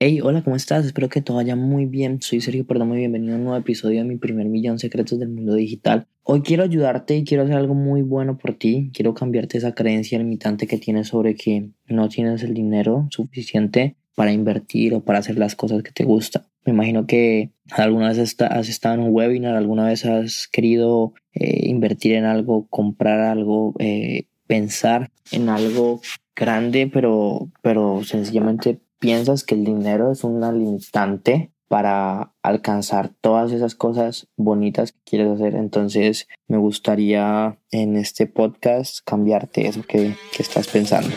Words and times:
Hey, 0.00 0.20
hola, 0.20 0.44
¿cómo 0.44 0.54
estás? 0.54 0.86
Espero 0.86 1.08
que 1.08 1.22
todo 1.22 1.38
vaya 1.38 1.56
muy 1.56 1.84
bien. 1.84 2.22
Soy 2.22 2.40
Sergio 2.40 2.64
Perdomo 2.64 2.94
y 2.94 2.98
bienvenido 2.98 3.34
a 3.34 3.36
un 3.36 3.42
nuevo 3.42 3.58
episodio 3.58 3.98
de 3.98 4.04
mi 4.04 4.16
primer 4.16 4.46
millón 4.46 4.78
secretos 4.78 5.18
del 5.18 5.28
mundo 5.28 5.54
digital. 5.54 6.06
Hoy 6.22 6.42
quiero 6.42 6.62
ayudarte 6.62 7.16
y 7.16 7.24
quiero 7.24 7.42
hacer 7.42 7.56
algo 7.56 7.74
muy 7.74 8.02
bueno 8.02 8.38
por 8.38 8.54
ti. 8.54 8.92
Quiero 8.94 9.12
cambiarte 9.12 9.58
esa 9.58 9.74
creencia 9.74 10.16
limitante 10.18 10.68
que 10.68 10.78
tienes 10.78 11.08
sobre 11.08 11.34
que 11.34 11.70
no 11.88 12.08
tienes 12.08 12.44
el 12.44 12.54
dinero 12.54 13.08
suficiente 13.10 13.96
para 14.14 14.30
invertir 14.30 14.94
o 14.94 15.00
para 15.00 15.18
hacer 15.18 15.36
las 15.36 15.56
cosas 15.56 15.82
que 15.82 15.90
te 15.90 16.04
gustan. 16.04 16.44
Me 16.64 16.72
imagino 16.72 17.08
que 17.08 17.50
alguna 17.72 18.10
vez 18.10 18.36
has 18.40 18.68
estado 18.68 18.94
en 18.94 19.00
un 19.00 19.12
webinar, 19.12 19.56
alguna 19.56 19.88
vez 19.88 20.04
has 20.04 20.46
querido 20.46 21.12
eh, 21.32 21.68
invertir 21.68 22.14
en 22.14 22.24
algo, 22.24 22.68
comprar 22.68 23.18
algo, 23.18 23.74
eh, 23.80 24.28
pensar 24.46 25.10
en 25.32 25.48
algo 25.48 26.00
grande, 26.36 26.86
pero, 26.86 27.50
pero 27.62 28.04
sencillamente 28.04 28.78
piensas 28.98 29.44
que 29.44 29.54
el 29.54 29.64
dinero 29.64 30.12
es 30.12 30.24
una 30.24 30.52
limitante 30.52 31.52
para 31.68 32.32
alcanzar 32.42 33.10
todas 33.20 33.52
esas 33.52 33.74
cosas 33.74 34.26
bonitas 34.36 34.92
que 34.92 34.98
quieres 35.04 35.28
hacer. 35.28 35.54
Entonces 35.54 36.26
me 36.46 36.56
gustaría 36.56 37.58
en 37.70 37.96
este 37.96 38.26
podcast 38.26 39.00
cambiarte 39.04 39.66
eso 39.66 39.82
que, 39.82 40.14
que 40.32 40.42
estás 40.42 40.66
pensando. 40.68 41.14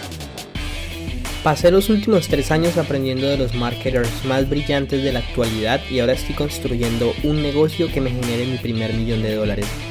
Pasé 1.44 1.72
los 1.72 1.90
últimos 1.90 2.28
tres 2.28 2.52
años 2.52 2.78
aprendiendo 2.78 3.28
de 3.28 3.38
los 3.38 3.56
marketers 3.56 4.26
más 4.26 4.48
brillantes 4.48 5.04
de 5.04 5.12
la 5.12 5.20
actualidad 5.20 5.82
y 5.90 6.00
ahora 6.00 6.14
estoy 6.14 6.36
construyendo 6.36 7.14
un 7.24 7.42
negocio 7.42 7.88
que 7.92 8.00
me 8.00 8.12
genere 8.12 8.46
mi 8.46 8.58
primer 8.58 8.94
millón 8.94 9.24
de 9.24 9.34
dólares. 9.34 9.91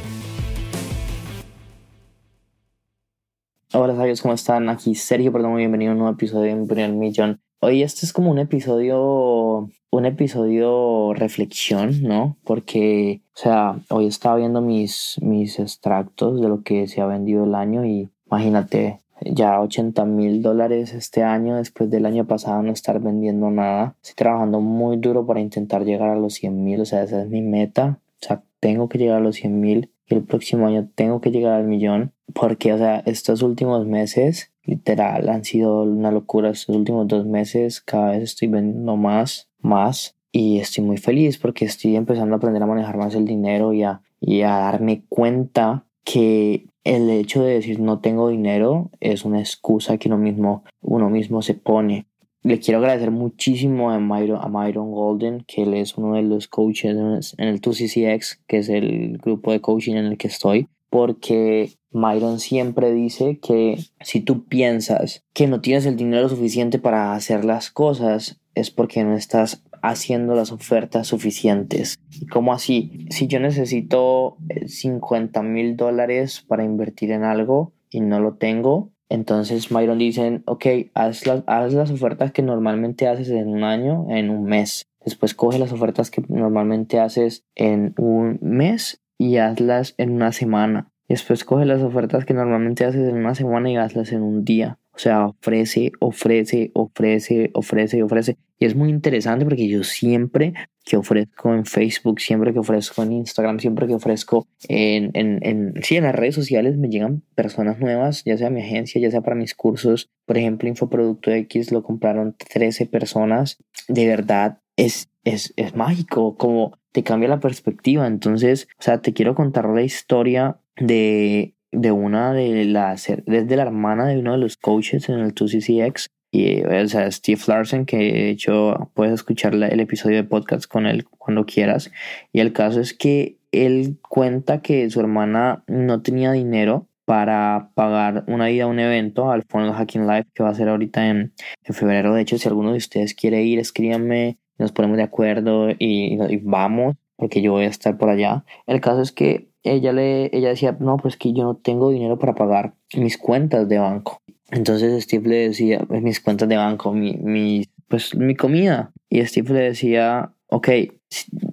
Sabios, 4.11 4.21
¿cómo 4.23 4.33
están? 4.33 4.67
Aquí 4.67 4.93
Sergio, 4.93 5.31
perdón, 5.31 5.55
bienvenido 5.55 5.91
a 5.91 5.93
un 5.93 5.99
nuevo 5.99 6.13
episodio 6.13 6.53
de 6.53 6.55
Mi 6.55 6.67
Primer 6.67 6.91
Millón. 6.91 7.39
Hoy 7.61 7.81
este 7.81 8.05
es 8.05 8.11
como 8.11 8.29
un 8.29 8.39
episodio, 8.39 9.69
un 9.89 10.05
episodio 10.05 11.13
reflexión, 11.13 12.03
¿no? 12.03 12.35
Porque, 12.43 13.21
o 13.33 13.37
sea, 13.37 13.79
hoy 13.89 14.07
estaba 14.07 14.35
viendo 14.35 14.59
mis, 14.59 15.17
mis 15.21 15.59
extractos 15.59 16.41
de 16.41 16.49
lo 16.49 16.61
que 16.61 16.89
se 16.89 16.99
ha 16.99 17.05
vendido 17.05 17.45
el 17.45 17.55
año 17.55 17.85
y 17.85 18.09
imagínate, 18.25 18.99
ya 19.21 19.61
80 19.61 20.03
mil 20.03 20.41
dólares 20.41 20.93
este 20.93 21.23
año 21.23 21.55
después 21.55 21.89
del 21.89 22.05
año 22.05 22.27
pasado 22.27 22.61
no 22.63 22.73
estar 22.73 22.99
vendiendo 22.99 23.49
nada. 23.49 23.95
Estoy 24.01 24.15
trabajando 24.15 24.59
muy 24.59 24.97
duro 24.97 25.25
para 25.25 25.39
intentar 25.39 25.85
llegar 25.85 26.09
a 26.09 26.17
los 26.17 26.33
100 26.33 26.61
mil, 26.61 26.81
o 26.81 26.85
sea, 26.85 27.03
esa 27.03 27.21
es 27.21 27.29
mi 27.29 27.41
meta. 27.41 27.99
O 28.21 28.25
sea, 28.25 28.43
tengo 28.59 28.89
que 28.89 28.97
llegar 28.97 29.19
a 29.19 29.21
los 29.21 29.37
100 29.37 29.61
mil 29.61 29.89
el 30.15 30.23
próximo 30.23 30.67
año 30.67 30.89
tengo 30.95 31.21
que 31.21 31.31
llegar 31.31 31.53
al 31.53 31.67
millón 31.67 32.13
porque, 32.33 32.73
o 32.73 32.77
sea, 32.77 32.99
estos 33.05 33.41
últimos 33.41 33.85
meses, 33.85 34.51
literal, 34.63 35.29
han 35.29 35.43
sido 35.43 35.83
una 35.83 36.11
locura. 36.11 36.49
Estos 36.49 36.75
últimos 36.75 37.07
dos 37.07 37.25
meses, 37.25 37.81
cada 37.81 38.11
vez 38.11 38.23
estoy 38.23 38.47
vendiendo 38.47 38.95
más, 38.95 39.49
más. 39.59 40.15
Y 40.31 40.59
estoy 40.59 40.83
muy 40.83 40.97
feliz 40.97 41.37
porque 41.37 41.65
estoy 41.65 41.95
empezando 41.95 42.35
a 42.35 42.37
aprender 42.37 42.63
a 42.63 42.67
manejar 42.67 42.97
más 42.97 43.15
el 43.15 43.25
dinero 43.25 43.73
y 43.73 43.83
a, 43.83 44.01
y 44.21 44.41
a 44.41 44.51
darme 44.51 45.03
cuenta 45.09 45.85
que 46.05 46.67
el 46.83 47.09
hecho 47.09 47.43
de 47.43 47.53
decir 47.53 47.79
no 47.79 47.99
tengo 47.99 48.29
dinero 48.29 48.89
es 48.99 49.25
una 49.25 49.39
excusa 49.39 49.97
que 49.97 50.07
uno 50.07 50.17
mismo, 50.17 50.63
uno 50.81 51.09
mismo 51.09 51.41
se 51.41 51.53
pone. 51.53 52.07
Le 52.43 52.59
quiero 52.59 52.79
agradecer 52.79 53.11
muchísimo 53.11 53.91
a 53.91 53.99
Myron, 53.99 54.39
a 54.41 54.47
Myron 54.47 54.91
Golden, 54.91 55.43
que 55.47 55.63
él 55.63 55.73
es 55.75 55.97
uno 55.97 56.15
de 56.15 56.23
los 56.23 56.47
coaches 56.47 56.95
en 57.37 57.47
el 57.47 57.61
2CCX, 57.61 58.39
que 58.47 58.57
es 58.57 58.69
el 58.69 59.19
grupo 59.19 59.51
de 59.51 59.61
coaching 59.61 59.95
en 59.95 60.05
el 60.05 60.17
que 60.17 60.27
estoy 60.27 60.67
porque 60.91 61.71
Myron 61.91 62.39
siempre 62.39 62.93
dice 62.93 63.39
que 63.39 63.79
si 64.01 64.19
tú 64.19 64.45
piensas 64.45 65.23
que 65.33 65.47
no 65.47 65.61
tienes 65.61 65.85
el 65.85 65.95
dinero 65.95 66.27
suficiente 66.27 66.79
para 66.79 67.13
hacer 67.13 67.45
las 67.45 67.71
cosas, 67.71 68.41
es 68.55 68.69
porque 68.71 69.03
no 69.03 69.15
estás 69.15 69.63
haciendo 69.81 70.35
las 70.35 70.51
ofertas 70.51 71.07
suficientes. 71.07 71.97
¿Y 72.19 72.27
cómo 72.27 72.53
así? 72.53 73.07
Si 73.09 73.27
yo 73.27 73.39
necesito 73.39 74.37
50 74.67 75.39
eh, 75.39 75.43
mil 75.43 75.77
dólares 75.77 76.43
para 76.45 76.65
invertir 76.65 77.11
en 77.11 77.23
algo 77.23 77.71
y 77.89 78.01
no 78.01 78.19
lo 78.19 78.33
tengo, 78.33 78.91
entonces 79.11 79.71
Myron 79.71 79.97
dice, 79.97 80.41
ok, 80.45 80.65
haz 80.93 81.27
las, 81.27 81.43
haz 81.45 81.73
las 81.73 81.91
ofertas 81.91 82.31
que 82.31 82.41
normalmente 82.41 83.09
haces 83.09 83.29
en 83.29 83.49
un 83.49 83.63
año, 83.63 84.07
en 84.09 84.29
un 84.29 84.45
mes. 84.45 84.87
Después 85.03 85.35
coge 85.35 85.59
las 85.59 85.73
ofertas 85.73 86.09
que 86.09 86.23
normalmente 86.29 86.99
haces 86.99 87.43
en 87.55 87.93
un 87.97 88.39
mes 88.41 89.01
y 89.17 89.37
hazlas 89.37 89.95
en 89.97 90.11
una 90.11 90.31
semana. 90.31 90.91
Después 91.09 91.43
coge 91.43 91.65
las 91.65 91.81
ofertas 91.81 92.23
que 92.23 92.33
normalmente 92.33 92.85
haces 92.85 93.09
en 93.09 93.17
una 93.17 93.35
semana 93.35 93.69
y 93.69 93.75
hazlas 93.75 94.13
en 94.13 94.21
un 94.21 94.45
día. 94.45 94.79
Sea, 95.01 95.25
ofrece, 95.25 95.91
ofrece, 95.99 96.69
ofrece, 96.75 97.49
ofrece, 97.55 98.03
ofrece. 98.03 98.37
Y 98.59 98.65
es 98.65 98.75
muy 98.75 98.91
interesante 98.91 99.45
porque 99.45 99.67
yo 99.67 99.83
siempre 99.83 100.53
que 100.85 100.95
ofrezco 100.95 101.55
en 101.55 101.65
Facebook, 101.65 102.19
siempre 102.19 102.53
que 102.53 102.59
ofrezco 102.59 103.01
en 103.01 103.13
Instagram, 103.13 103.59
siempre 103.59 103.87
que 103.87 103.95
ofrezco 103.95 104.47
en, 104.69 105.09
en, 105.15 105.39
en, 105.41 105.73
sí, 105.81 105.95
en 105.95 106.03
las 106.03 106.13
redes 106.13 106.35
sociales 106.35 106.77
me 106.77 106.87
llegan 106.87 107.23
personas 107.33 107.79
nuevas, 107.79 108.23
ya 108.25 108.37
sea 108.37 108.51
mi 108.51 108.61
agencia, 108.61 109.01
ya 109.01 109.09
sea 109.09 109.21
para 109.21 109.35
mis 109.35 109.55
cursos. 109.55 110.11
Por 110.27 110.37
ejemplo, 110.37 110.69
Infoproducto 110.69 111.31
X 111.31 111.71
lo 111.71 111.81
compraron 111.81 112.35
13 112.53 112.85
personas. 112.85 113.57
De 113.87 114.05
verdad, 114.05 114.59
es, 114.75 115.09
es, 115.23 115.51
es 115.55 115.75
mágico, 115.75 116.37
como 116.37 116.77
te 116.91 117.01
cambia 117.01 117.27
la 117.27 117.39
perspectiva. 117.39 118.05
Entonces, 118.05 118.67
o 118.77 118.83
sea, 118.83 119.01
te 119.01 119.13
quiero 119.13 119.33
contar 119.33 119.67
la 119.67 119.81
historia 119.81 120.59
de, 120.77 121.55
de 121.71 121.91
una 121.91 122.33
de 122.33 122.65
las, 122.65 123.07
desde 123.25 123.55
la 123.55 123.63
hermana 123.63 124.07
de 124.07 124.19
uno 124.19 124.33
de 124.33 124.37
los 124.37 124.57
coaches 124.57 125.09
en 125.09 125.19
el 125.19 125.33
2CCX, 125.33 126.07
y, 126.33 126.63
o 126.63 126.87
sea, 126.87 127.11
Steve 127.11 127.41
Larsen, 127.45 127.85
que 127.85 127.97
de 127.97 128.29
hecho 128.29 128.89
puedes 128.93 129.13
escuchar 129.13 129.53
el 129.53 129.79
episodio 129.79 130.15
de 130.15 130.23
podcast 130.23 130.65
con 130.65 130.85
él 130.85 131.03
cuando 131.03 131.45
quieras. 131.45 131.91
Y 132.31 132.39
el 132.39 132.53
caso 132.53 132.79
es 132.79 132.93
que 132.93 133.37
él 133.51 133.97
cuenta 134.07 134.61
que 134.61 134.89
su 134.89 135.01
hermana 135.01 135.65
no 135.67 136.01
tenía 136.01 136.31
dinero 136.31 136.87
para 137.03 137.71
pagar 137.73 138.23
una 138.27 138.49
ida 138.49 138.63
a 138.63 138.67
un 138.67 138.79
evento 138.79 139.29
al 139.29 139.43
Funnel 139.43 139.73
Hacking 139.73 140.07
Live 140.07 140.27
que 140.33 140.43
va 140.43 140.49
a 140.49 140.55
ser 140.55 140.69
ahorita 140.69 141.09
en, 141.09 141.33
en 141.65 141.75
febrero. 141.75 142.13
De 142.13 142.21
hecho, 142.21 142.37
si 142.37 142.47
alguno 142.47 142.71
de 142.71 142.77
ustedes 142.77 143.13
quiere 143.13 143.43
ir, 143.43 143.59
escríbanme 143.59 144.37
nos 144.61 144.71
ponemos 144.71 144.97
de 144.97 145.03
acuerdo 145.03 145.69
y, 145.77 146.17
vamos, 146.43 146.95
porque 147.17 147.41
yo 147.41 147.51
voy 147.51 147.65
a 147.65 147.69
estar 147.69 147.97
por 147.97 148.09
allá. 148.09 148.45
El 148.67 148.79
caso 148.79 149.01
es 149.01 149.11
que 149.11 149.49
ella, 149.63 149.93
le, 149.93 150.35
ella 150.35 150.49
decía, 150.49 150.75
no, 150.79 150.97
pues 150.97 151.17
que 151.17 151.33
yo 151.33 151.43
no 151.43 151.55
tengo 151.55 151.89
dinero 151.91 152.19
para 152.19 152.35
pagar 152.35 152.73
mis 152.95 153.17
cuentas 153.17 153.67
de 153.69 153.79
banco. 153.79 154.21
Entonces 154.49 155.03
Steve 155.03 155.29
le 155.29 155.35
decía, 155.49 155.79
pues 155.87 156.01
mis 156.01 156.19
cuentas 156.19 156.49
de 156.49 156.57
banco, 156.57 156.93
mi, 156.93 157.13
mi, 157.17 157.65
pues 157.87 158.15
mi 158.15 158.35
comida. 158.35 158.91
Y 159.09 159.25
Steve 159.25 159.53
le 159.53 159.59
decía, 159.61 160.33
ok, 160.47 160.69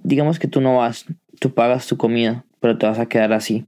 digamos 0.03 0.39
que 0.39 0.47
tú 0.47 0.61
no 0.61 0.77
vas, 0.77 1.05
tú 1.39 1.53
pagas 1.53 1.87
tu 1.87 1.97
comida, 1.97 2.45
pero 2.59 2.77
te 2.77 2.85
vas 2.85 2.99
a 2.99 3.07
quedar 3.07 3.33
así. 3.33 3.65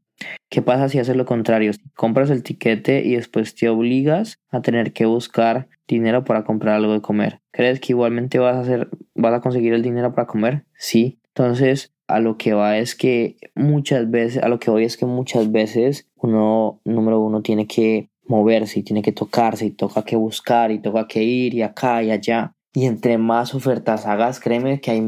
¿Qué 0.50 0.62
pasa 0.62 0.90
si 0.90 1.00
haces 1.00 1.16
lo 1.16 1.26
contrario? 1.26 1.72
compras 1.96 2.30
el 2.30 2.44
tiquete 2.44 3.04
y 3.04 3.16
después 3.16 3.56
te 3.56 3.70
obligas 3.70 4.40
a 4.50 4.62
tener 4.62 4.94
que 4.94 5.06
buscar 5.06 5.68
dinero 5.88 6.24
para 6.24 6.44
comprar 6.44 6.76
algo 6.76 6.94
de 6.94 7.02
comer. 7.02 7.42
¿Crees 7.52 7.80
que 7.80 7.94
igualmente 7.94 8.40
vas 8.40 8.56
a 8.56 8.62
hacer, 8.62 8.90
vas 9.16 9.34
a 9.34 9.42
conseguir 9.42 9.74
el 9.74 9.82
dinero 9.82 10.14
para 10.14 10.28
comer? 10.28 10.66
Sí. 10.78 11.20
Entonces, 11.34 11.94
a 12.12 12.20
lo 12.20 12.38
que 12.38 12.54
va 12.54 12.78
es 12.78 12.96
que 12.96 13.38
muchas 13.56 14.10
veces, 14.10 14.44
a 14.44 14.50
lo 14.50 14.60
que 14.60 14.72
voy 14.72 14.84
es 14.84 14.98
que 14.98 15.06
muchas 15.06 15.52
veces 15.52 16.10
uno, 16.16 16.80
número 16.86 17.20
uno, 17.20 17.42
tiene 17.42 17.68
que 17.68 18.10
moverse 18.26 18.80
y 18.80 18.84
tiene 18.84 19.02
que 19.02 19.12
tocarse 19.12 19.66
y 19.66 19.72
toca 19.72 20.04
que 20.04 20.16
buscar 20.16 20.72
y 20.72 20.80
toca 20.80 21.08
que 21.08 21.24
ir 21.24 21.54
y 21.54 21.62
acá 21.62 22.04
y 22.04 22.12
allá. 22.12 22.54
Y 22.74 22.86
entre 22.86 23.18
más 23.18 23.54
ofertas 23.54 24.06
hagas, 24.06 24.40
créeme 24.40 24.80
que 24.80 24.92
hay, 24.92 25.02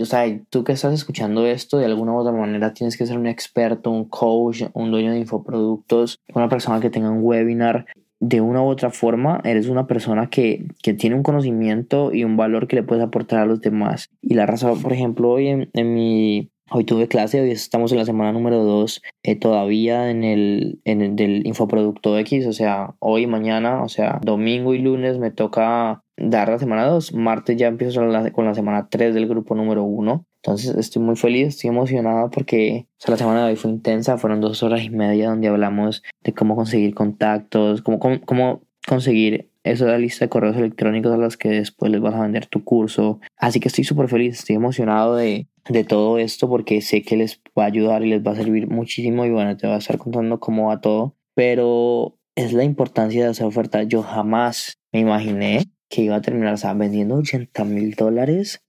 o 0.00 0.04
sea, 0.04 0.24
tú 0.48 0.62
que 0.62 0.72
estás 0.72 0.94
escuchando 0.94 1.44
esto, 1.44 1.78
de 1.78 1.86
alguna 1.86 2.12
u 2.12 2.18
otra 2.18 2.32
manera 2.32 2.72
tienes 2.72 2.96
que 2.96 3.04
ser 3.04 3.18
un 3.18 3.26
experto, 3.26 3.90
un 3.90 4.04
coach, 4.04 4.62
un 4.74 4.92
dueño 4.92 5.10
de 5.10 5.18
infoproductos, 5.18 6.20
una 6.32 6.48
persona 6.48 6.78
que 6.78 6.90
tenga 6.90 7.10
un 7.10 7.22
webinar. 7.22 7.86
De 8.20 8.40
una 8.40 8.62
u 8.62 8.66
otra 8.66 8.90
forma, 8.90 9.40
eres 9.44 9.68
una 9.68 9.86
persona 9.86 10.28
que, 10.28 10.66
que 10.82 10.92
tiene 10.92 11.16
un 11.16 11.22
conocimiento 11.22 12.12
y 12.12 12.24
un 12.24 12.36
valor 12.36 12.68
que 12.68 12.76
le 12.76 12.82
puedes 12.82 13.02
aportar 13.02 13.40
a 13.40 13.46
los 13.46 13.60
demás. 13.60 14.10
Y 14.20 14.34
la 14.34 14.46
razón, 14.46 14.80
por 14.82 14.92
ejemplo, 14.92 15.30
hoy 15.30 15.48
en, 15.72 15.94
mi 15.94 16.50
Hoy 16.72 16.84
tuve 16.84 17.08
clase, 17.08 17.40
hoy 17.40 17.50
estamos 17.50 17.90
en 17.90 17.98
la 17.98 18.04
semana 18.04 18.30
número 18.30 18.62
2, 18.62 19.02
eh, 19.24 19.34
todavía 19.34 20.08
en 20.08 20.22
el, 20.22 20.80
en 20.84 21.02
el 21.02 21.16
del 21.16 21.44
infoproducto 21.44 22.16
X, 22.16 22.46
o 22.46 22.52
sea, 22.52 22.94
hoy, 23.00 23.26
mañana, 23.26 23.82
o 23.82 23.88
sea, 23.88 24.20
domingo 24.22 24.72
y 24.72 24.78
lunes 24.78 25.18
me 25.18 25.32
toca 25.32 26.04
dar 26.16 26.48
la 26.48 26.60
semana 26.60 26.86
2, 26.86 27.12
martes 27.14 27.56
ya 27.56 27.66
empiezo 27.66 28.00
con 28.32 28.44
la, 28.44 28.54
semana 28.54 28.88
3 28.88 29.14
del 29.14 29.26
grupo 29.26 29.56
número 29.56 29.82
1. 29.82 30.24
Entonces 30.42 30.74
estoy 30.76 31.02
muy 31.02 31.16
feliz, 31.16 31.48
estoy 31.48 31.68
emocionado 31.68 32.30
porque 32.30 32.86
la 33.06 33.16
semana 33.16 33.44
de 33.44 33.50
hoy 33.50 33.56
fue 33.56 33.70
intensa, 33.70 34.16
fueron 34.16 34.40
dos 34.40 34.62
horas 34.62 34.82
y 34.82 34.90
media 34.90 35.28
donde 35.28 35.48
hablamos 35.48 36.02
de 36.22 36.32
cómo 36.32 36.56
conseguir 36.56 36.94
contactos, 36.94 37.82
cómo, 37.82 37.98
cómo, 37.98 38.20
cómo 38.22 38.62
conseguir 38.86 39.50
esa 39.64 39.98
lista 39.98 40.24
de 40.24 40.30
correos 40.30 40.56
electrónicos 40.56 41.12
a 41.12 41.18
los 41.18 41.36
que 41.36 41.50
después 41.50 41.92
les 41.92 42.00
vas 42.00 42.14
a 42.14 42.22
vender 42.22 42.46
tu 42.46 42.64
curso. 42.64 43.20
Así 43.36 43.60
que 43.60 43.68
estoy 43.68 43.84
súper 43.84 44.08
feliz, 44.08 44.38
estoy 44.38 44.56
emocionado 44.56 45.16
de, 45.16 45.46
de 45.68 45.84
todo 45.84 46.18
esto 46.18 46.48
porque 46.48 46.80
sé 46.80 47.02
que 47.02 47.16
les 47.16 47.42
va 47.58 47.64
a 47.64 47.66
ayudar 47.66 48.02
y 48.02 48.10
les 48.10 48.26
va 48.26 48.32
a 48.32 48.36
servir 48.36 48.68
muchísimo 48.68 49.26
y 49.26 49.30
bueno, 49.30 49.56
te 49.56 49.66
voy 49.66 49.76
a 49.76 49.78
estar 49.78 49.98
contando 49.98 50.40
cómo 50.40 50.68
va 50.68 50.80
todo, 50.80 51.16
pero 51.34 52.16
es 52.34 52.52
la 52.52 52.64
importancia 52.64 53.24
de 53.24 53.30
hacer 53.30 53.46
oferta. 53.46 53.82
Yo 53.82 54.02
jamás 54.02 54.78
me 54.92 55.00
imaginé 55.00 55.64
que 55.90 56.02
iba 56.02 56.16
a 56.16 56.22
terminar, 56.22 56.54
o 56.54 56.56
sea, 56.56 56.72
vendiendo 56.72 57.16
80 57.16 57.64
mil 57.64 57.94
dólares 57.94 58.62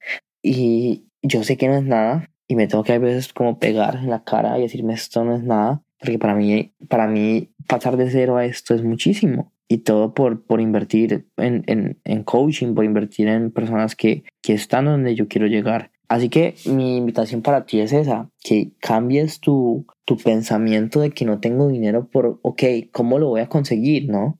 y 0.44 1.06
yo 1.21 1.44
sé 1.44 1.57
que 1.57 1.68
no 1.68 1.75
es 1.75 1.83
nada 1.83 2.29
y 2.47 2.56
me 2.56 2.68
tengo 2.68 2.83
que 2.83 2.94
a 2.94 3.00
veces 3.00 3.33
como 3.33 3.59
pegar 3.59 3.95
en 3.95 4.09
la 4.09 4.23
cara 4.23 4.57
y 4.59 4.63
decirme 4.63 4.94
esto 4.94 5.23
no 5.23 5.35
es 5.35 5.44
nada, 5.44 5.83
porque 6.00 6.19
para 6.19 6.35
mí, 6.35 6.73
para 6.89 7.07
mí 7.07 7.51
pasar 7.68 7.97
de 7.97 8.09
cero 8.09 8.38
a 8.38 8.45
esto 8.45 8.73
es 8.73 8.83
muchísimo 8.83 9.53
y 9.68 9.79
todo 9.79 10.13
por, 10.13 10.44
por 10.44 10.59
invertir 10.59 11.27
en, 11.38 11.63
en, 11.68 12.00
en 12.03 12.23
coaching, 12.23 12.73
por 12.73 12.83
invertir 12.83 13.29
en 13.29 13.51
personas 13.51 13.95
que, 13.95 14.23
que 14.41 14.53
están 14.53 14.85
donde 14.85 15.15
yo 15.15 15.27
quiero 15.29 15.47
llegar. 15.47 15.91
Así 16.09 16.27
que 16.27 16.56
mi 16.65 16.97
invitación 16.97 17.41
para 17.41 17.65
ti 17.65 17.79
es 17.79 17.94
esa, 17.94 18.29
que 18.44 18.73
cambies 18.81 19.39
tu, 19.39 19.85
tu 20.03 20.18
pensamiento 20.18 21.00
de 21.00 21.12
que 21.12 21.23
no 21.23 21.39
tengo 21.39 21.69
dinero 21.69 22.09
por, 22.12 22.38
ok, 22.41 22.63
¿cómo 22.91 23.18
lo 23.18 23.29
voy 23.29 23.39
a 23.39 23.47
conseguir? 23.47 24.09
¿No? 24.09 24.38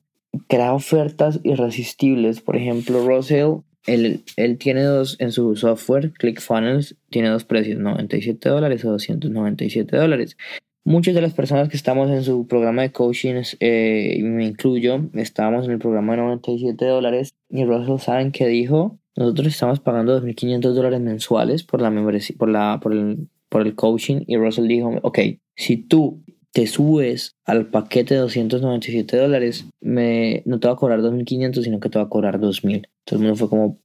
Crea 0.48 0.74
ofertas 0.74 1.40
irresistibles. 1.44 2.42
Por 2.42 2.56
ejemplo, 2.56 3.06
Russell, 3.08 3.62
él, 3.86 4.22
tiene 4.58 4.82
dos, 4.82 5.16
en 5.18 5.32
su 5.32 5.56
software, 5.56 6.12
ClickFunnels, 6.12 6.96
tiene 7.10 7.28
dos 7.28 7.44
precios, 7.44 7.78
97 7.78 8.48
dólares 8.48 8.84
o 8.84 8.90
297 8.90 9.96
dólares. 9.96 10.36
Muchas 10.84 11.14
de 11.14 11.20
las 11.20 11.32
personas 11.32 11.68
que 11.68 11.76
estamos 11.76 12.10
en 12.10 12.24
su 12.24 12.46
programa 12.46 12.82
de 12.82 12.92
coaching, 12.92 13.42
eh, 13.60 14.20
me 14.22 14.46
incluyo, 14.46 15.08
estábamos 15.14 15.66
en 15.66 15.72
el 15.72 15.78
programa 15.78 16.14
de 16.14 16.22
97 16.22 16.84
dólares 16.84 17.34
y 17.48 17.64
Russell 17.64 17.98
saben 17.98 18.32
que 18.32 18.48
dijo, 18.48 18.98
nosotros 19.16 19.48
estamos 19.48 19.80
pagando 19.80 20.20
2.500 20.20 20.60
dólares 20.72 21.00
mensuales 21.00 21.62
por 21.62 21.80
la 21.80 21.90
membresía, 21.90 22.36
por, 22.36 22.48
la, 22.48 22.80
por, 22.82 22.92
el, 22.92 23.28
por 23.48 23.62
el 23.62 23.74
coaching 23.74 24.24
y 24.26 24.36
Russell 24.36 24.66
dijo, 24.66 24.98
ok, 25.02 25.18
si 25.54 25.76
tú 25.76 26.24
te 26.52 26.66
subes 26.66 27.34
al 27.44 27.66
paquete 27.66 28.14
de 28.14 28.20
297 28.20 29.16
dólares, 29.16 29.66
me, 29.80 30.42
no 30.44 30.60
te 30.60 30.68
va 30.68 30.74
a 30.74 30.76
cobrar 30.76 31.00
2.500, 31.00 31.62
sino 31.62 31.80
que 31.80 31.88
te 31.88 31.98
va 31.98 32.04
a 32.04 32.08
cobrar 32.08 32.38
2.000. 32.38 32.86
Todo 33.04 33.18
el 33.18 33.22
mundo 33.22 33.36
fue 33.36 33.48
como, 33.48 33.78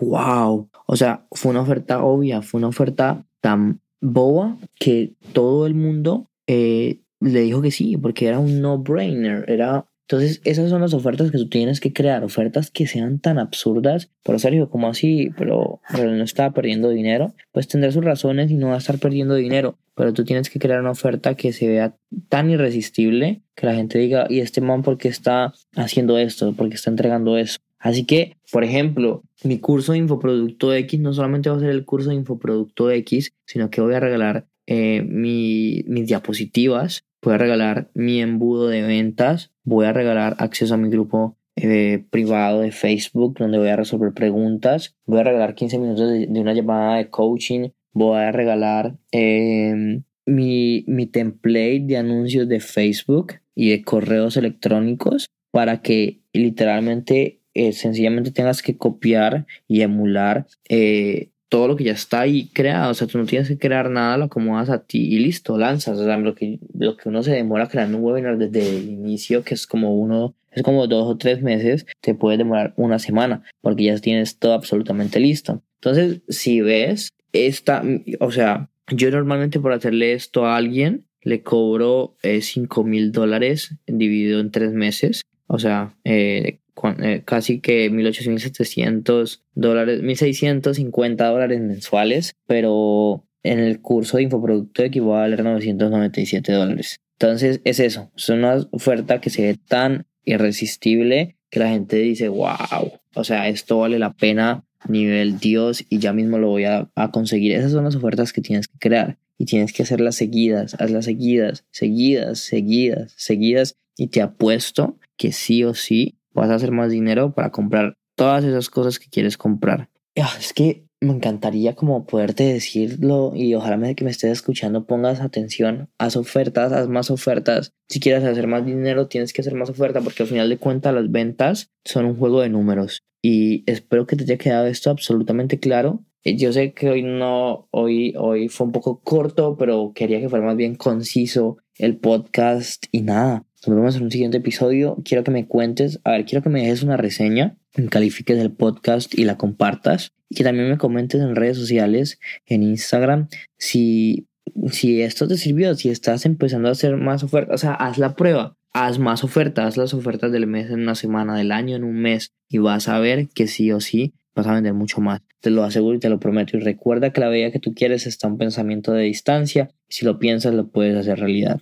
wow. 0.00 0.68
O 0.86 0.96
sea, 0.96 1.26
fue 1.32 1.50
una 1.50 1.62
oferta 1.62 2.04
obvia, 2.04 2.42
fue 2.42 2.58
una 2.58 2.68
oferta 2.68 3.24
tan 3.40 3.80
boba 4.00 4.56
que 4.78 5.14
todo 5.32 5.66
el 5.66 5.74
mundo 5.74 6.30
eh, 6.46 7.00
le 7.20 7.40
dijo 7.40 7.62
que 7.62 7.70
sí, 7.70 7.96
porque 7.96 8.26
era 8.26 8.38
un 8.38 8.60
no-brainer, 8.60 9.44
era... 9.48 9.86
Entonces, 10.10 10.40
esas 10.42 10.70
son 10.70 10.80
las 10.80 10.92
ofertas 10.92 11.30
que 11.30 11.38
tú 11.38 11.48
tienes 11.48 11.78
que 11.78 11.92
crear, 11.92 12.24
ofertas 12.24 12.72
que 12.72 12.88
sean 12.88 13.20
tan 13.20 13.38
absurdas. 13.38 14.10
Pero 14.24 14.40
Sergio, 14.40 14.68
¿cómo 14.68 14.88
así? 14.88 15.30
Pero, 15.38 15.80
no 15.96 16.24
está 16.24 16.50
perdiendo 16.50 16.88
dinero. 16.88 17.32
Pues 17.52 17.68
tendrá 17.68 17.92
sus 17.92 18.04
razones 18.04 18.50
y 18.50 18.56
no 18.56 18.70
va 18.70 18.74
a 18.74 18.78
estar 18.78 18.98
perdiendo 18.98 19.36
dinero. 19.36 19.78
Pero 19.94 20.12
tú 20.12 20.24
tienes 20.24 20.50
que 20.50 20.58
crear 20.58 20.80
una 20.80 20.90
oferta 20.90 21.36
que 21.36 21.52
se 21.52 21.68
vea 21.68 21.94
tan 22.28 22.50
irresistible 22.50 23.42
que 23.54 23.66
la 23.66 23.76
gente 23.76 24.00
diga, 24.00 24.26
¿y 24.28 24.40
este 24.40 24.60
man 24.60 24.82
por 24.82 24.98
qué 24.98 25.06
está 25.06 25.54
haciendo 25.76 26.18
esto? 26.18 26.54
¿Por 26.54 26.70
qué 26.70 26.74
está 26.74 26.90
entregando 26.90 27.36
eso? 27.36 27.60
Así 27.78 28.04
que, 28.04 28.36
por 28.50 28.64
ejemplo, 28.64 29.22
mi 29.44 29.60
curso 29.60 29.92
de 29.92 29.98
Infoproducto 29.98 30.74
X 30.74 30.98
no 30.98 31.12
solamente 31.12 31.50
va 31.50 31.56
a 31.56 31.60
ser 31.60 31.70
el 31.70 31.84
curso 31.84 32.10
de 32.10 32.16
Infoproducto 32.16 32.90
X, 32.90 33.32
sino 33.46 33.70
que 33.70 33.80
voy 33.80 33.94
a 33.94 34.00
regalar 34.00 34.48
eh, 34.66 35.02
mi, 35.02 35.84
mis 35.86 36.08
diapositivas, 36.08 37.04
voy 37.22 37.34
a 37.34 37.38
regalar 37.38 37.90
mi 37.94 38.20
embudo 38.20 38.68
de 38.68 38.82
ventas, 38.82 39.52
voy 39.64 39.86
a 39.86 39.92
regalar 39.92 40.36
acceso 40.38 40.74
a 40.74 40.76
mi 40.76 40.88
grupo 40.88 41.36
eh, 41.56 42.04
privado 42.10 42.60
de 42.60 42.72
Facebook 42.72 43.38
donde 43.38 43.58
voy 43.58 43.68
a 43.68 43.76
resolver 43.76 44.12
preguntas, 44.12 44.96
voy 45.06 45.20
a 45.20 45.24
regalar 45.24 45.54
15 45.54 45.78
minutos 45.78 46.10
de, 46.10 46.40
una 46.40 46.54
llamada 46.54 46.96
de 46.96 47.10
coaching, 47.10 47.70
voy 47.92 48.18
a 48.18 48.32
regalar 48.32 48.96
em, 49.10 50.04
mi, 50.26 50.84
mi 50.86 51.06
template 51.06 51.82
de 51.84 51.96
anuncios 51.96 52.48
de 52.48 52.60
Facebook 52.60 53.34
y 53.54 53.70
de 53.70 53.82
correos 53.82 54.36
electrónicos 54.36 55.26
para 55.50 55.82
que 55.82 56.20
literalmente 56.32 57.40
eh, 57.52 57.72
sencillamente 57.72 58.30
tengas 58.30 58.62
que 58.62 58.76
copiar 58.76 59.46
y 59.66 59.82
emular 59.82 60.46
eh, 60.68 61.29
todo 61.50 61.66
lo 61.66 61.76
que 61.76 61.84
ya 61.84 61.92
está 61.92 62.20
ahí 62.20 62.48
creado, 62.52 62.92
o 62.92 62.94
sea, 62.94 63.08
tú 63.08 63.18
no 63.18 63.26
tienes 63.26 63.48
que 63.48 63.58
crear 63.58 63.90
nada, 63.90 64.16
lo 64.16 64.26
acomodas 64.26 64.70
a 64.70 64.84
ti 64.84 65.14
y 65.14 65.18
listo, 65.18 65.58
lanzas, 65.58 65.98
o 65.98 66.04
sea, 66.04 66.16
lo 66.16 66.34
que, 66.34 66.60
lo 66.72 66.96
que 66.96 67.08
uno 67.08 67.24
se 67.24 67.32
demora 67.32 67.68
creando 67.68 67.98
un 67.98 68.04
webinar 68.04 68.38
desde 68.38 68.78
el 68.78 68.88
inicio, 68.88 69.42
que 69.42 69.54
es 69.54 69.66
como 69.66 69.94
uno, 69.94 70.34
es 70.52 70.62
como 70.62 70.86
dos 70.86 71.08
o 71.08 71.18
tres 71.18 71.42
meses, 71.42 71.86
te 72.00 72.14
puede 72.14 72.38
demorar 72.38 72.72
una 72.76 73.00
semana, 73.00 73.42
porque 73.60 73.84
ya 73.84 73.98
tienes 73.98 74.38
todo 74.38 74.54
absolutamente 74.54 75.18
listo. 75.18 75.60
Entonces, 75.80 76.20
si 76.28 76.60
ves, 76.60 77.10
esta, 77.32 77.82
o 78.20 78.30
sea, 78.30 78.70
yo 78.88 79.10
normalmente 79.10 79.58
por 79.58 79.72
hacerle 79.72 80.12
esto 80.12 80.46
a 80.46 80.56
alguien, 80.56 81.04
le 81.22 81.42
cobro 81.42 82.14
eh, 82.22 82.42
5 82.42 82.84
mil 82.84 83.10
dólares 83.10 83.74
dividido 83.86 84.38
en 84.38 84.52
tres 84.52 84.72
meses, 84.72 85.22
o 85.48 85.58
sea, 85.58 85.96
eh, 86.04 86.60
eh, 87.02 87.22
casi 87.24 87.60
que 87.60 87.90
1.800, 87.90 89.40
dólares, 89.54 90.02
1.650 90.02 91.16
dólares 91.16 91.60
mensuales, 91.60 92.34
pero 92.46 93.26
en 93.42 93.58
el 93.58 93.80
curso 93.80 94.16
de 94.16 94.24
infoproducto 94.24 94.82
equivale 94.82 95.18
a 95.18 95.20
valer 95.22 95.44
997 95.44 96.52
dólares. 96.52 97.00
Entonces 97.18 97.60
es 97.64 97.80
eso, 97.80 98.10
es 98.16 98.28
una 98.28 98.66
oferta 98.70 99.20
que 99.20 99.30
se 99.30 99.42
ve 99.42 99.58
tan 99.68 100.06
irresistible 100.24 101.36
que 101.50 101.60
la 101.60 101.68
gente 101.68 101.96
dice, 101.96 102.28
wow, 102.28 102.92
o 103.14 103.24
sea, 103.24 103.48
esto 103.48 103.78
vale 103.78 103.98
la 103.98 104.12
pena 104.12 104.64
nivel 104.88 105.38
Dios 105.38 105.84
y 105.90 105.98
ya 105.98 106.12
mismo 106.12 106.38
lo 106.38 106.48
voy 106.48 106.64
a, 106.64 106.90
a 106.94 107.10
conseguir. 107.10 107.52
Esas 107.52 107.72
son 107.72 107.84
las 107.84 107.96
ofertas 107.96 108.32
que 108.32 108.40
tienes 108.40 108.68
que 108.68 108.78
crear 108.78 109.18
y 109.36 109.44
tienes 109.44 109.72
que 109.72 109.82
hacerlas 109.82 110.16
seguidas, 110.16 110.74
hazlas 110.80 111.04
seguidas, 111.04 111.64
seguidas, 111.70 112.38
seguidas, 112.38 113.12
seguidas 113.16 113.76
y 113.96 114.08
te 114.08 114.22
apuesto 114.22 114.98
que 115.16 115.32
sí 115.32 115.64
o 115.64 115.74
sí 115.74 116.19
vas 116.32 116.50
a 116.50 116.54
hacer 116.54 116.72
más 116.72 116.90
dinero 116.90 117.32
para 117.32 117.50
comprar 117.50 117.94
todas 118.16 118.44
esas 118.44 118.70
cosas 118.70 118.98
que 118.98 119.08
quieres 119.08 119.36
comprar. 119.36 119.88
Ah, 120.16 120.34
es 120.38 120.52
que 120.52 120.84
me 121.00 121.14
encantaría 121.14 121.74
como 121.74 122.04
poderte 122.04 122.44
decirlo 122.44 123.32
y 123.34 123.54
ojalá 123.54 123.94
que 123.94 124.04
me 124.04 124.10
estés 124.10 124.32
escuchando 124.32 124.84
pongas 124.84 125.20
atención, 125.20 125.88
haz 125.98 126.16
ofertas, 126.16 126.72
haz 126.72 126.88
más 126.88 127.10
ofertas. 127.10 127.72
Si 127.88 128.00
quieres 128.00 128.24
hacer 128.24 128.46
más 128.46 128.66
dinero 128.66 129.08
tienes 129.08 129.32
que 129.32 129.40
hacer 129.40 129.54
más 129.54 129.70
oferta 129.70 130.02
porque 130.02 130.24
al 130.24 130.28
final 130.28 130.48
de 130.50 130.58
cuentas 130.58 130.92
las 130.92 131.10
ventas 131.10 131.70
son 131.84 132.04
un 132.04 132.16
juego 132.16 132.42
de 132.42 132.50
números 132.50 133.02
y 133.22 133.64
espero 133.70 134.06
que 134.06 134.16
te 134.16 134.24
haya 134.24 134.36
quedado 134.36 134.66
esto 134.66 134.90
absolutamente 134.90 135.58
claro. 135.58 136.04
Eh, 136.22 136.36
yo 136.36 136.52
sé 136.52 136.74
que 136.74 136.90
hoy 136.90 137.02
no, 137.02 137.68
hoy, 137.70 138.14
hoy 138.18 138.48
fue 138.48 138.66
un 138.66 138.72
poco 138.72 139.00
corto, 139.00 139.56
pero 139.56 139.92
quería 139.94 140.20
que 140.20 140.28
fuera 140.28 140.44
más 140.44 140.56
bien 140.56 140.74
conciso 140.74 141.56
el 141.80 141.96
podcast 141.96 142.86
y 142.92 143.02
nada. 143.02 143.44
Nos 143.66 143.76
vemos 143.76 143.96
en 143.96 144.04
un 144.04 144.10
siguiente 144.10 144.38
episodio. 144.38 144.96
Quiero 145.04 145.24
que 145.24 145.30
me 145.30 145.46
cuentes, 145.46 146.00
a 146.04 146.12
ver, 146.12 146.24
quiero 146.24 146.42
que 146.42 146.48
me 146.48 146.62
dejes 146.62 146.82
una 146.82 146.96
reseña, 146.96 147.56
califiques 147.90 148.38
el 148.38 148.52
podcast 148.52 149.18
y 149.18 149.24
la 149.24 149.36
compartas. 149.36 150.12
Y 150.28 150.36
que 150.36 150.44
también 150.44 150.68
me 150.68 150.78
comentes 150.78 151.20
en 151.20 151.34
redes 151.34 151.56
sociales, 151.56 152.20
en 152.46 152.62
Instagram, 152.62 153.28
si, 153.58 154.28
si 154.70 155.02
esto 155.02 155.26
te 155.26 155.36
sirvió, 155.36 155.74
si 155.74 155.88
estás 155.88 156.24
empezando 156.24 156.68
a 156.68 156.72
hacer 156.72 156.96
más 156.96 157.24
ofertas. 157.24 157.54
O 157.54 157.58
sea, 157.58 157.74
haz 157.74 157.98
la 157.98 158.14
prueba, 158.14 158.56
haz 158.72 158.98
más 158.98 159.24
ofertas, 159.24 159.66
haz 159.66 159.76
las 159.76 159.94
ofertas 159.94 160.30
del 160.30 160.46
mes 160.46 160.70
en 160.70 160.80
una 160.80 160.94
semana, 160.94 161.36
del 161.36 161.50
año 161.50 161.76
en 161.76 161.84
un 161.84 161.96
mes. 161.96 162.32
Y 162.48 162.58
vas 162.58 162.88
a 162.88 162.98
ver 162.98 163.28
que 163.28 163.48
sí 163.48 163.72
o 163.72 163.80
sí 163.80 164.14
a 164.46 164.54
vender 164.54 164.74
mucho 164.74 165.00
más. 165.00 165.20
Te 165.40 165.50
lo 165.50 165.64
aseguro 165.64 165.96
y 165.96 166.00
te 166.00 166.08
lo 166.08 166.20
prometo. 166.20 166.56
Y 166.56 166.60
recuerda 166.60 167.12
que 167.12 167.20
la 167.20 167.28
vida 167.28 167.50
que 167.50 167.58
tú 167.58 167.74
quieres 167.74 168.06
está 168.06 168.28
un 168.28 168.38
pensamiento 168.38 168.92
de 168.92 169.04
distancia. 169.04 169.70
Si 169.88 170.04
lo 170.04 170.18
piensas, 170.18 170.54
lo 170.54 170.70
puedes 170.70 170.96
hacer 170.96 171.18
realidad. 171.18 171.60